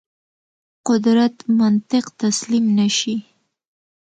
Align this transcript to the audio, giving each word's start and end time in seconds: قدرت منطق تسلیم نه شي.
قدرت 0.87 1.35
منطق 1.59 2.05
تسلیم 2.21 2.65
نه 2.77 2.87
شي. 2.97 3.15